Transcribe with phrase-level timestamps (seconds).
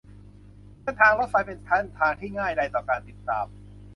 [0.81, 3.45] เส้นทางรถไฟเป็นเส้นทางที่ง่ายดายต่อการติดตาม